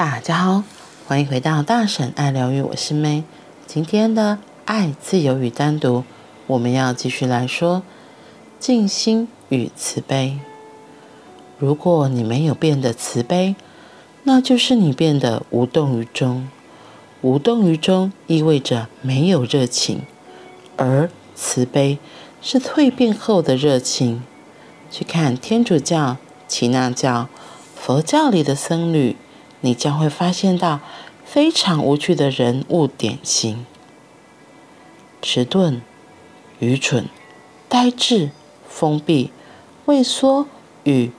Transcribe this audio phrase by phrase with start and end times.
[0.00, 0.64] 大家好，
[1.06, 3.22] 欢迎回到大婶爱疗愈，我是 May。
[3.66, 6.04] 今天的爱、自由与单独，
[6.46, 7.82] 我们要继续来说
[8.58, 10.38] 静心与慈悲。
[11.58, 13.56] 如果你没有变得慈悲，
[14.22, 16.48] 那就是你变得无动于衷。
[17.20, 20.00] 无动于衷意味着没有热情，
[20.78, 21.98] 而慈悲
[22.40, 24.22] 是蜕变后的热情。
[24.90, 26.16] 去看天主教、
[26.48, 27.28] 耆那教、
[27.76, 29.14] 佛教里的僧侣。
[29.60, 30.80] 你将会发现到
[31.24, 33.64] 非常无趣的人物典型：
[35.22, 35.82] 迟钝、
[36.58, 37.08] 愚蠢、
[37.68, 38.30] 呆滞、
[38.68, 39.30] 封闭、
[39.84, 40.46] 畏缩
[40.84, 41.10] 与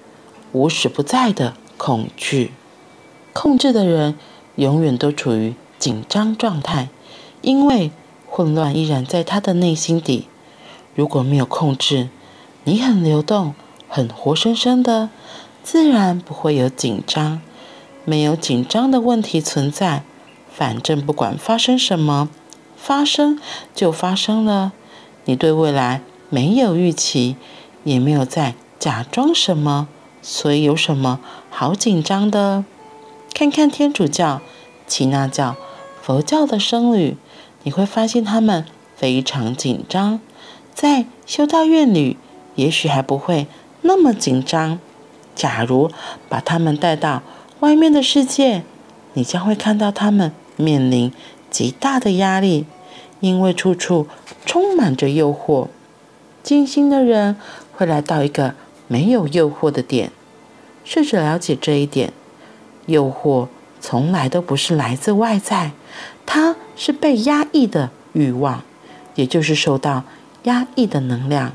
[0.52, 2.52] 无时不在的恐惧。
[3.34, 4.18] 控制的人
[4.56, 6.90] 永远都处于紧张状态，
[7.42, 7.92] 因为
[8.28, 10.28] 混乱依然在他的内心底。
[10.94, 12.10] 如果没有控制，
[12.66, 13.56] 你很流动，
[13.88, 15.10] 很活生生的，
[15.64, 17.42] 自然不会有紧张。
[18.04, 20.04] 没有紧张的问题存在，
[20.52, 22.30] 反正不管发生什么，
[22.76, 23.40] 发生
[23.76, 24.74] 就发生了。
[25.26, 27.36] 你对未来没有预期，
[27.84, 29.88] 也没有在假装什么，
[30.22, 32.66] 所以有什么好紧张的？
[33.34, 34.42] 看看天主教、
[34.88, 35.56] 耆那教、
[36.02, 37.16] 佛教的僧侣，
[37.64, 40.20] 你会发现他们非常紧张。
[40.74, 42.18] 在修道院里，
[42.56, 43.48] 也许还不会
[43.82, 44.80] 那么紧张。
[45.34, 45.90] 假如
[46.28, 47.22] 把他们带到
[47.62, 48.64] 外面的世界，
[49.14, 51.14] 你将会看到他们面临
[51.52, 52.66] 极大的压力，
[53.20, 54.08] 因为处处
[54.48, 55.68] 充满着诱惑。
[56.42, 57.36] 静心的人
[57.74, 58.56] 会来到一个
[58.88, 60.12] 没有诱惑的点，
[60.84, 62.12] 试着了解这一点。
[62.88, 63.48] 诱惑
[63.80, 65.74] 从来都不是来自外在，
[66.26, 68.64] 它是被压抑的欲望，
[69.14, 70.04] 也就是受到
[70.44, 71.54] 压抑的能量。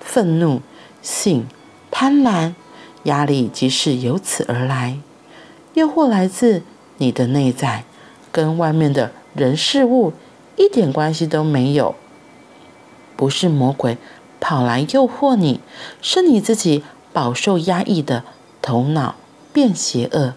[0.00, 0.62] 愤怒、
[1.00, 1.46] 性、
[1.92, 2.54] 贪婪、
[3.04, 4.98] 压力即是由此而来。
[5.78, 6.62] 诱惑来自
[6.96, 7.84] 你的内在，
[8.32, 10.12] 跟外面的人事物
[10.56, 11.94] 一点关系都没有。
[13.16, 13.96] 不是魔鬼
[14.40, 15.60] 跑来诱惑你，
[16.02, 18.24] 是你自己饱受压抑的
[18.60, 19.14] 头脑
[19.52, 20.34] 变邪恶。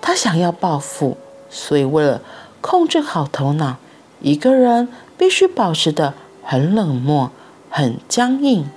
[0.00, 1.16] 他想要报复，
[1.50, 2.22] 所以为了
[2.60, 3.78] 控制好头脑，
[4.20, 6.14] 一个人必须保持得
[6.44, 7.32] 很冷漠、
[7.68, 8.68] 很僵硬，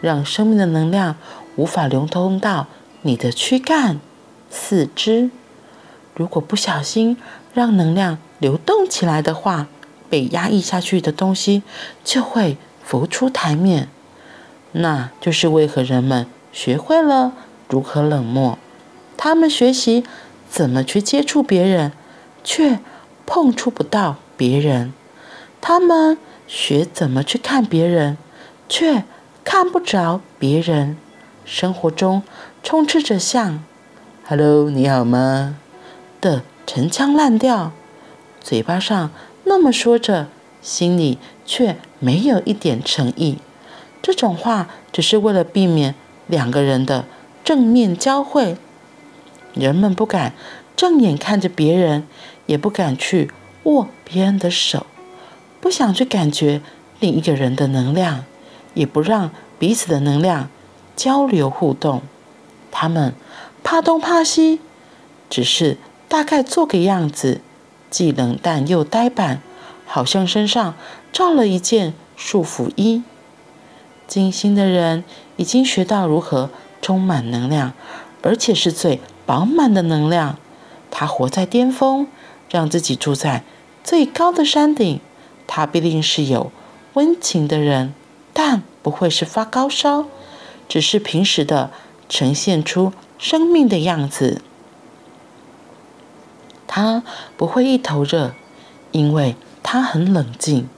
[0.00, 1.16] 让生命的能量
[1.56, 2.68] 无法流通到
[3.02, 4.00] 你的躯干、
[4.48, 5.30] 四肢。
[6.16, 7.18] 如果不小心
[7.52, 9.66] 让能量流动起来的话，
[10.08, 11.62] 被压抑下去的东西
[12.02, 13.88] 就会浮出台面。
[14.72, 17.32] 那就是为何人们学会了
[17.68, 18.58] 如何冷漠，
[19.16, 20.04] 他们学习
[20.48, 21.92] 怎么去接触别人，
[22.42, 22.80] 却
[23.26, 24.92] 碰触不到别人；
[25.60, 26.16] 他们
[26.46, 28.16] 学怎么去看别人，
[28.68, 29.04] 却
[29.44, 30.96] 看不着别人。
[31.44, 32.22] 生活中
[32.62, 33.62] 充斥着像
[34.26, 35.56] “Hello，你好吗？”
[36.26, 37.70] 的陈腔滥调，
[38.40, 39.12] 嘴巴上
[39.44, 40.26] 那么说着，
[40.60, 43.38] 心里却没有一点诚意。
[44.02, 45.94] 这种话只是为了避免
[46.26, 47.04] 两个人的
[47.44, 48.56] 正面交汇。
[49.54, 50.32] 人们不敢
[50.74, 52.08] 正眼看着别人，
[52.46, 53.30] 也不敢去
[53.62, 54.84] 握别人的手，
[55.60, 56.60] 不想去感觉
[56.98, 58.24] 另一个人的能量，
[58.74, 60.50] 也不让彼此的能量
[60.96, 62.02] 交流互动。
[62.72, 63.14] 他们
[63.62, 64.58] 怕东怕西，
[65.30, 65.76] 只是。
[66.08, 67.40] 大概做个样子，
[67.90, 69.42] 既冷淡又呆板，
[69.86, 70.74] 好像身上
[71.12, 73.02] 罩了一件束缚衣。
[74.06, 75.02] 静心的人
[75.36, 76.50] 已经学到如何
[76.80, 77.72] 充满能量，
[78.22, 80.38] 而且是最饱满的能量。
[80.90, 82.06] 他活在巅峰，
[82.48, 83.42] 让自己住在
[83.82, 85.00] 最高的山顶。
[85.48, 86.52] 他必定是有
[86.94, 87.92] 温情的人，
[88.32, 90.06] 但不会是发高烧，
[90.68, 91.70] 只是平时的
[92.08, 94.40] 呈现出生命的样子。
[96.76, 97.02] 他
[97.38, 98.34] 不会一头热，
[98.92, 100.68] 因为他很冷静，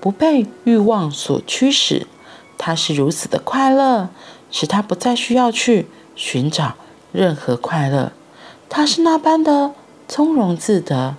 [0.00, 2.08] 不被欲望所驱使。
[2.58, 4.08] 他是如此的快乐，
[4.50, 5.86] 使他不再需要去
[6.16, 6.74] 寻找
[7.12, 8.10] 任何快乐。
[8.68, 9.70] 他是那般的
[10.08, 11.14] 从容自得，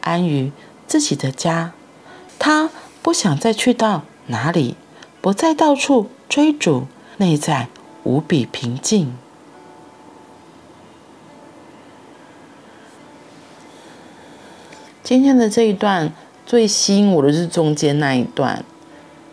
[0.00, 0.50] 安于
[0.88, 1.70] 自己的家。
[2.40, 2.70] 他
[3.00, 4.74] 不想再去到哪里，
[5.20, 6.88] 不再到处追逐，
[7.18, 7.68] 内在
[8.02, 9.14] 无比平静。
[15.08, 16.12] 今天的这一段
[16.44, 18.62] 最吸引我的是中间那一段，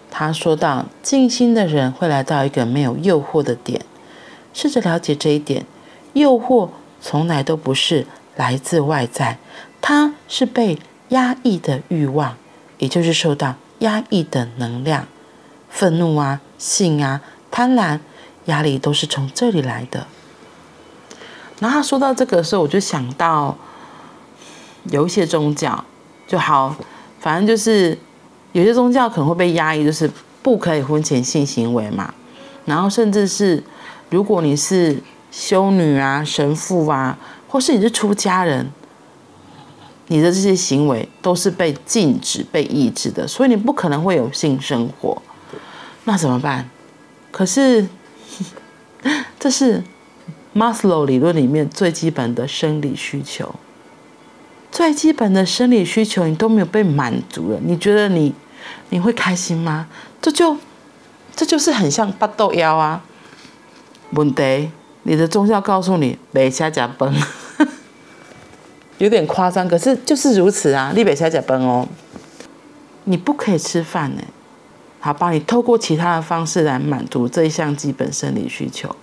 [0.09, 3.81] 他说到静心的人会来到一个没有诱惑的点，
[4.53, 5.65] 试着了解这一点，
[6.13, 6.69] 诱惑
[7.01, 8.07] 从来都不是
[8.37, 9.37] 来自外在，
[9.81, 10.79] 它是被
[11.09, 12.37] 压抑的欲望，
[12.77, 15.05] 也就是受到压抑的能量，
[15.69, 17.19] 愤怒啊、性啊、
[17.51, 17.99] 贪婪、
[18.45, 20.07] 压力都是从这里来的。
[21.59, 23.57] 然后他说到这个时候，我就想到。
[24.91, 25.83] 有一些宗教
[26.27, 26.75] 就好，
[27.19, 27.97] 反正就是
[28.53, 30.09] 有些宗教可能会被压抑，就是
[30.41, 32.13] 不可以婚前性行为嘛。
[32.65, 33.63] 然后甚至是
[34.09, 34.97] 如果你是
[35.31, 37.17] 修女啊、神父啊，
[37.47, 38.71] 或是你是出家人，
[40.07, 45.21] 你的这些行为都是被禁止、被抑制的，所以你不可能会有性生活。
[46.05, 46.69] 那怎么办？
[47.31, 47.85] 可是
[49.39, 49.83] 这是
[50.53, 53.53] 马斯洛理论里面最基本的生理需求。
[54.75, 58.35] 最基本的生理需求你都没有被满足了，你觉得你
[58.89, 59.87] 你会开心吗？
[60.21, 60.57] 这就
[61.33, 63.01] 这就是很像八豆腰啊。
[64.09, 64.69] 问题，
[65.03, 67.15] 你的宗教告诉你别瞎假崩，
[68.99, 70.91] 有点夸张，可是就是如此啊。
[70.93, 71.87] 你别瞎假崩哦，
[73.05, 74.21] 你不可以吃饭呢。
[74.99, 78.93] 好，帮你透过其他的方式来满足这一项基本生理需求。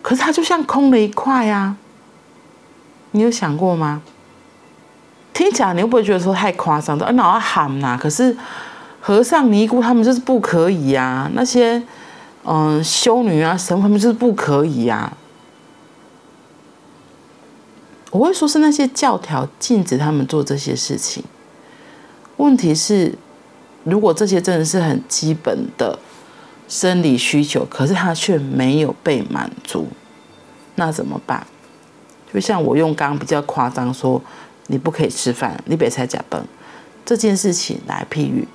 [0.00, 1.76] 可是它就像空了一块啊。
[3.12, 4.02] 你有想过吗？
[5.32, 7.06] 听起来你会不会觉得说太夸张的？
[7.06, 7.98] 哎，哪要喊呐？
[7.98, 8.36] 可是
[9.00, 11.82] 和尚尼姑他们就是不可以呀、那些
[12.44, 15.10] 嗯修女啊神他们就是不可以呀、
[18.10, 21.24] 我会说是那些教条禁止他们做这些事情。
[22.36, 23.14] 问题是，
[23.84, 25.98] 如果这些真的是很基本的
[26.68, 29.88] 生理需求，可是他却没有被满足，
[30.74, 31.46] 那怎么办？
[32.32, 34.20] 就像我用刚比较夸张说，
[34.68, 36.42] 你不可以吃饭，你别才假崩
[37.04, 38.48] 这件事情来譬喻。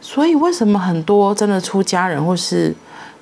[0.00, 2.74] 所以为什么很多真的出家人或是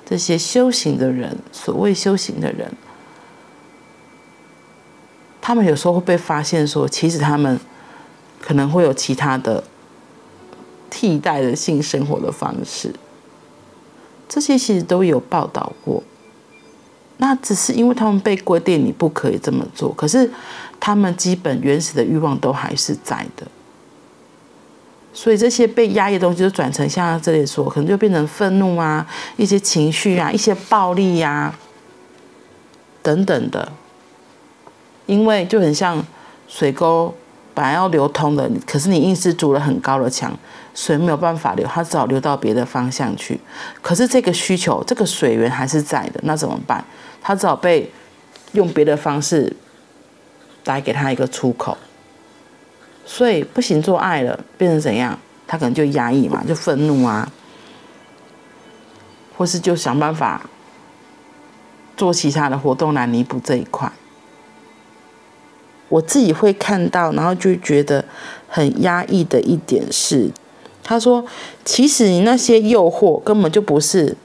[0.05, 2.71] 这些修行的人，所谓修行的人，
[5.41, 7.59] 他们有时候会被发现说，其实他们
[8.39, 9.63] 可能会有其他的
[10.91, 12.93] 替代的性生活的方式，
[14.29, 16.03] 这些其实都有报道过。
[17.17, 20.29] 那只是因为他们被规定你不可以这么做，可是
[20.79, 23.47] 他们基本原始的欲望都还是在的，
[25.13, 29.07] 所以这些被压抑的东西就转成像这里说，可能就变成愤怒啊、
[29.37, 31.59] 一些情绪啊、一些暴力呀、啊、
[33.01, 33.71] 等等的，
[35.05, 36.05] 因为就很像
[36.49, 37.15] 水沟
[37.55, 40.31] 本来要流通的，可是你硬是筑了很高的墙。
[40.75, 43.39] 水没有办法流，它只好流到别的方向去。
[43.81, 46.83] 可是这个需求，这个水源还是在的，那怎么办？
[47.21, 47.89] 它只好被
[48.51, 49.55] 用别的方式
[50.65, 51.77] 来给它一个出口。
[53.05, 55.17] 所以不行做爱了，变成怎样？
[55.47, 57.31] 他可能就压抑嘛，就愤怒啊，
[59.37, 60.41] 或是就想办法
[61.95, 63.89] 做其他的活动来弥补这一块。
[65.89, 68.03] 我自己会看到，然后就觉得
[68.47, 70.29] 很压抑的一点是。
[70.83, 71.25] 他说
[71.65, 74.15] ：“其实你那些诱惑根本就不是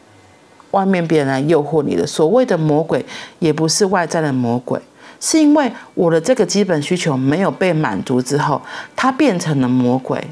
[0.72, 3.02] 外面别人来诱惑你的，所谓的魔鬼
[3.38, 4.78] 也不是外在的魔鬼，
[5.18, 8.60] 是因为我的这个基本需求没有被满足之后，
[8.94, 10.22] 它变成了魔鬼。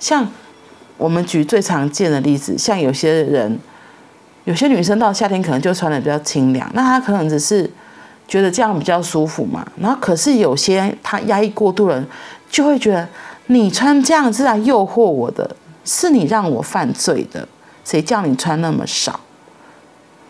[0.00, 0.26] 像
[0.96, 3.58] 我们举最常见的例子，像有些人，
[4.44, 7.70] 有些女生到夏天可能就穿的比较清凉，那她可能只是
[8.28, 9.66] 觉得这样比较舒服嘛。
[9.80, 12.06] 然后可是有些他压抑过度的人，
[12.50, 13.08] 就会觉得。”
[13.48, 15.54] 你穿这样是来诱惑我的，
[15.84, 17.46] 是你让我犯罪的。
[17.84, 19.20] 谁叫你穿那么少？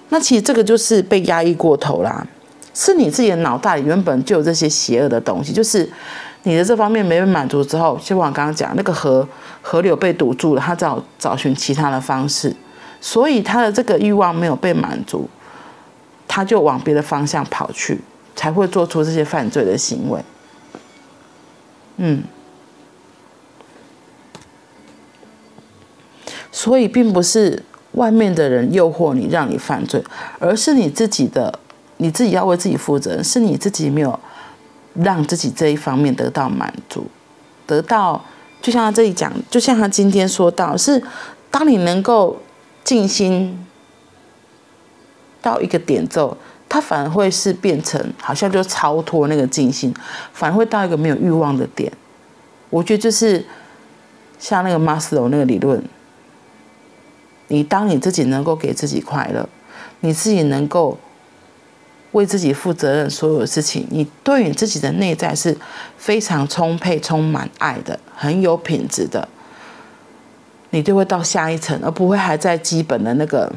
[0.09, 2.27] 那其实这个就是被压抑过头啦。
[2.75, 5.89] 是你自己的脑袋里原本就有这些邪恶的东西，就是
[6.43, 9.25] 你的这方面没被满足之后，就像我刚刚讲那个河
[9.63, 12.53] 河流被堵住了，他找找寻其他的方式，
[13.01, 15.31] 所以他的这个欲望没有被满足，
[16.35, 18.01] 他就往别的方向跑去，
[18.35, 20.21] 才会做出这些犯罪的行为。
[21.99, 22.25] 嗯。
[26.51, 27.63] 所以并不是
[27.93, 30.03] 外面的人诱惑你，让你犯罪，
[30.41, 31.57] 而是你自己的，
[31.99, 34.19] 你自己要为自己负责，是你自己没有
[34.95, 37.07] 让自己这一方面得到满足，
[37.65, 38.25] 得到，
[38.61, 41.01] 就像他这里讲，就像他今天说到，是
[41.49, 42.41] 当你能够
[42.83, 43.65] 静心
[45.45, 46.35] 到一个点之后，
[46.69, 49.95] 他反而会是变成好像就超脱那个静心，
[50.33, 51.93] 反而会到一个没有欲望的点。
[52.71, 53.45] 我觉得就是
[54.39, 55.83] 像那个马斯洛那个理论。
[57.49, 59.47] 你当你自己能够给自己快乐，
[60.01, 60.99] 你自己能够
[62.13, 65.55] 为自己负责任，所有的事情，你对你自己的内在是
[65.99, 69.29] 非常充沛、充满爱的，很有品质的，
[70.71, 73.53] 你就会到下一层，而不会还在基本的那个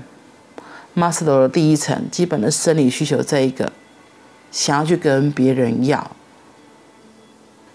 [1.00, 3.72] 马斯洛的第一层，基本的生理需求这一个，
[4.52, 6.10] 想要去跟别人要。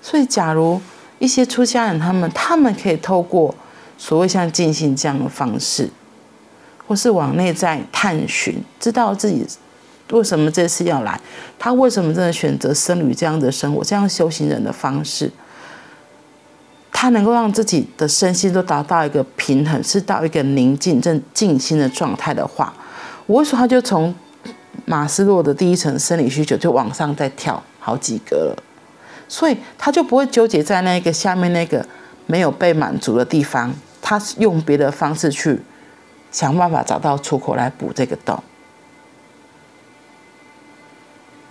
[0.02, 0.80] 所以，假如
[1.20, 3.54] 一些出家人他们，他们可以透过
[3.96, 5.88] 所谓像静心这样的方式。
[6.88, 9.46] 或是往内在探寻，知道自己
[10.10, 11.18] 为什么这次要来？
[11.60, 15.30] 他为什么真的选择僧侣这样的生活，这样修行人的方式？
[16.90, 22.74] 他能够让自己的身心都达到一个平衡，是到一个宁静、正静心的状态的话，
[23.26, 24.14] 我会说他就从
[24.84, 28.62] 马斯洛的第一层生理需求就往上再跳好几个了，
[29.28, 31.86] 所以他就不会纠结在那个下面那个
[32.26, 35.60] 没有被满足的地方，他用别的方式去
[36.30, 38.42] 想办法找到出口来补这个洞。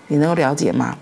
[0.08, 0.98] 你能够了解吗？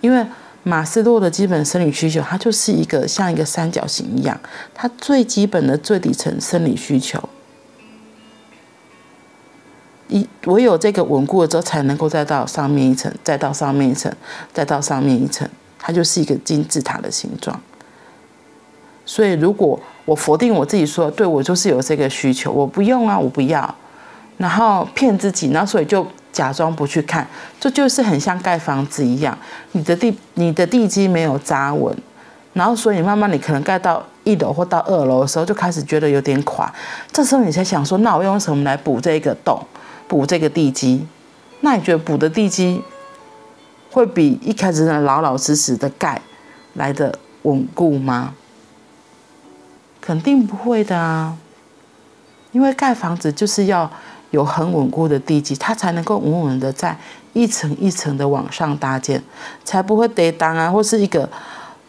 [0.00, 0.24] 因为
[0.62, 4.40] 马斯洛的基本生理需求，它就是一个像一个三角形一样，
[4.72, 7.28] 它最基本的最底层生理需求，
[10.08, 14.12] 一唯有这个稳固了之后，才能够再到上面一层，再到上面一层，
[14.52, 15.48] 再到上面一层，
[15.78, 17.58] 它就是一个金字塔的形状。
[19.06, 23.74] 所以，如果我否定我自己说，对我就是有这个需求，我不用啊，我不要，
[24.36, 26.06] 然后骗自己，然后所以就。
[26.30, 27.26] 假装不去看，
[27.58, 29.36] 这就是很像盖房子一样，
[29.72, 31.92] 你的地你的地基没有扎稳，
[32.52, 36.72] 然后所以慢慢你可能盖到一楼或到二楼的时候，就开始觉得有点垮。
[37.10, 39.60] 这时候你才想说，那我用什么来补这个洞，
[40.08, 41.06] 补这个地基？
[41.60, 42.82] 那你觉得补的地基
[43.90, 46.20] 会比一开始的老老实实的盖
[46.74, 48.34] 来的稳固吗？
[50.00, 51.36] 肯定不会的啊，
[52.52, 53.90] 因为盖房子就是要。
[54.30, 56.94] 有很稳固的地基，它才能够稳稳的在
[57.32, 59.22] 一层一层的往上搭建，
[59.64, 61.26] 才不会跌宕啊，或是一个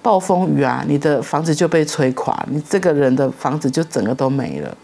[0.01, 4.77] 暴风雨啊，你的房子就被吹垮，你这个人的房子就整个都没了。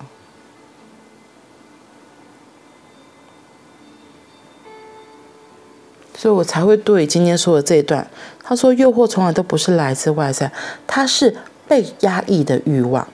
[6.26, 8.08] 所以我才会对今天说的这一段，
[8.44, 10.52] 他说诱惑从来都不是来自外在，
[10.88, 11.36] 它是
[11.68, 13.08] 被压抑的欲望，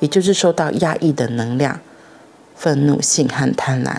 [0.00, 1.78] 也就是受到压抑的能量。
[2.54, 3.98] 愤怒、性和贪婪，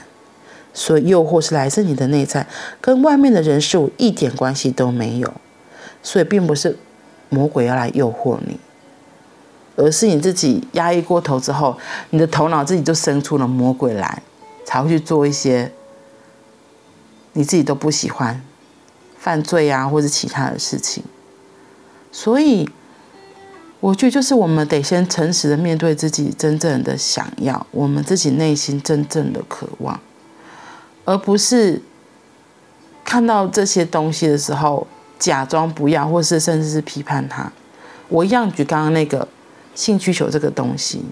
[0.74, 2.48] 所以诱惑是来自你的内在，
[2.82, 5.32] 跟外面的人事物一点关系都没有。
[6.02, 6.76] 所以并不是
[7.30, 8.60] 魔鬼要来诱惑你，
[9.76, 11.78] 而是你自己压抑过头之后，
[12.10, 14.24] 你的头脑自己就生出了魔鬼来，
[14.66, 15.72] 才会去做一些
[17.38, 18.42] 你自己都不喜欢
[19.18, 21.04] 犯罪啊，或者其他的事情。
[22.12, 22.68] 所以。
[23.80, 30.00] 我觉得就是我们得先诚实的面对自己真正的想要，我们自己内心真正的渴望，
[31.06, 31.80] 而不是
[33.06, 34.88] 看到这些东西的时候
[35.20, 37.52] 假装不要，或是甚至是批判它。
[38.10, 39.28] 我一样举刚刚那个
[39.76, 41.06] 性需求这个东西，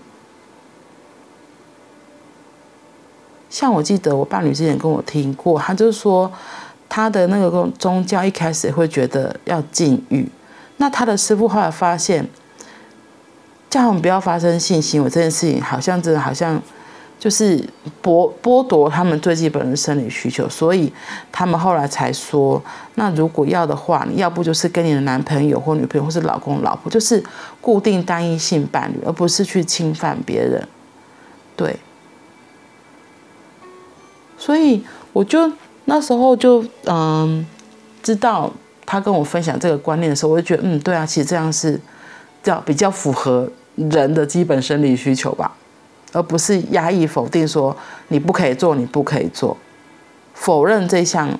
[3.55, 6.29] 像我记得我伴侣之前跟我听过，他就是说
[6.89, 10.27] 他的那个宗教一开始会觉得要禁欲，
[10.75, 12.27] 那他的师傅后来发现。
[13.67, 16.62] 叫他们不要发生性行为这件事情，好像真的好像
[17.19, 17.59] 就是
[18.01, 20.89] 剥剥夺他们最基本的生理需求，所以
[21.29, 22.62] 他们后来才说，
[22.93, 27.21] 那如果要的话，你要不就是跟你的男朋友或女朋友或是老公老婆，就是
[27.59, 30.65] 固定单一性伴侣，而不是去侵犯别人。
[31.57, 31.77] 对，
[34.45, 34.83] 所以
[35.13, 35.51] 我就
[35.85, 37.45] 那时候就嗯
[38.03, 38.51] 知道
[38.85, 41.79] 他跟我分享这个观念的时候，我就觉得嗯对啊，其实这样是
[42.43, 43.49] 叫比较符合。
[43.91, 45.53] 人的基本生理需求吧，
[46.13, 47.75] 而不是压抑否定说
[48.07, 49.57] 你不可以做，你不可以做，
[50.33, 51.37] 否认这项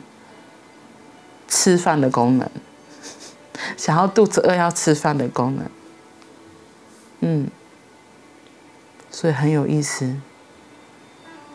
[1.48, 2.50] 吃饭的功能，
[3.78, 5.66] 想要肚子饿要吃饭的功能，
[7.22, 7.48] 嗯，
[9.10, 10.14] 所以很有意思。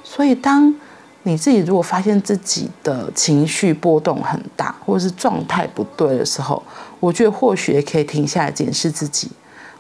[0.03, 0.75] 所以当
[1.23, 6.63] 你自己如果发现自己的情绪波动很大，或者是状态不对的时候，
[6.99, 9.31] 我觉得或许也可以停下来检视自己。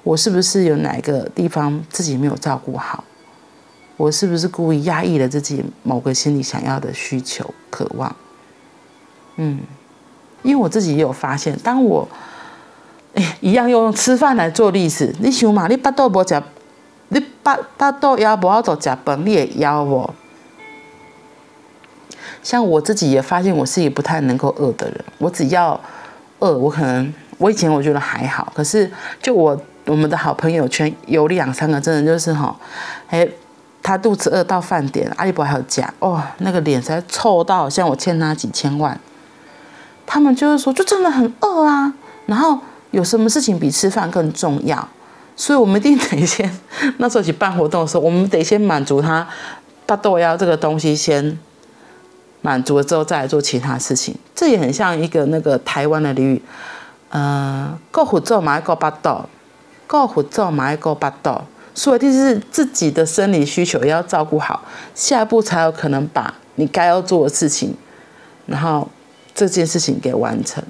[0.03, 3.05] 我是不是有哪个地方自己没有照顾好？
[3.97, 8.15] 我是不是故意压抑了自己某个心里想要的需求、渴望？
[9.37, 9.61] 嗯，
[10.43, 12.09] 因为我自己也有发现，当我
[13.15, 16.43] 哎一样用吃饭来做例子，你想嘛，你巴肚无食，
[17.09, 20.15] 你巴巴肚枵无法度吃饭，你也枵我。
[22.43, 25.05] 像我自己也发现，我是一个不太能够饿的人。
[25.19, 25.81] 我只要
[26.39, 28.91] 饿，我可能我以前我觉得还好，可是
[29.23, 29.61] 就我。
[29.87, 32.55] 我们的好朋友圈有两三个，真的就是哈，
[33.09, 33.27] 哎，
[33.83, 39.01] 他肚子饿到饭点，阿里伯还有夹，哦，那个脸才臭到像我欠他几千万。
[40.07, 41.93] 他们就是说，就真的很饿啊，
[42.27, 42.57] 然后
[42.93, 44.87] 有什么事情比吃饭更重要？
[45.35, 46.49] 所以我们一定得先，
[46.99, 49.27] 那时候一起办活动的时候，我们得先满足他
[49.87, 51.37] 大豆芽这个东西，先
[52.43, 54.15] 满足了之后，再来做其他事情。
[54.35, 56.43] 这也很像一个那个台湾的俚语，
[57.11, 59.25] 嗯、呃，够虎做嘛够巴豆。
[59.91, 61.43] 够活做买够巴肚，
[61.75, 64.63] 所以第一是自己的生理需求要照顾好，
[64.95, 67.75] 下一步才有可能把你该要做的事情，
[68.47, 68.89] 然后
[69.35, 70.63] 这件事情给完成。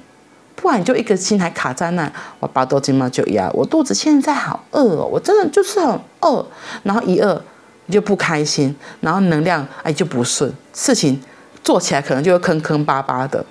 [0.55, 6.43] 不然你就一个心还卡在那，我巴肚子嘛就压，我肚子现在好饿哦，我真的就是很饿，
[6.81, 7.39] 然后一饿
[7.85, 11.21] 你就不开心，然后能量哎就不顺，事情
[11.63, 13.45] 做起来可能就会坑坑巴巴的，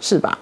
[0.00, 0.38] 是吧？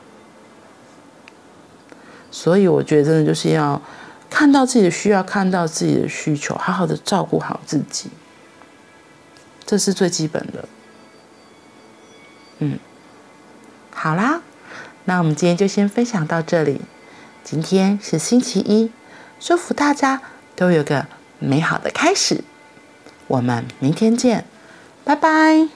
[2.30, 3.80] 所以我觉得真的就是要
[4.28, 8.10] 看到自己的需要，看到自己的需求，好好的照顾好自己，
[9.64, 10.68] 这是最基本的。
[12.58, 12.78] 嗯，
[13.92, 14.40] 好啦。
[15.06, 16.80] 那我们今天就先分享到这里。
[17.42, 18.90] 今天是星期一，
[19.38, 20.22] 祝福大家
[20.56, 21.06] 都有个
[21.38, 22.42] 美好的开始。
[23.26, 24.46] 我们明天见，
[25.04, 25.68] 拜拜。